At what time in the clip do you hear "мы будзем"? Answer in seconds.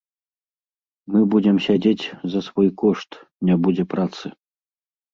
1.15-1.59